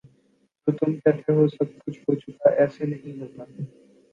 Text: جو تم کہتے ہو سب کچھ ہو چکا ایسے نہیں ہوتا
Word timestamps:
جو 0.67 0.71
تم 0.77 0.95
کہتے 0.95 1.33
ہو 1.33 1.47
سب 1.47 1.77
کچھ 1.79 1.99
ہو 1.99 2.15
چکا 2.15 2.49
ایسے 2.55 2.85
نہیں 2.85 3.21
ہوتا 3.21 3.43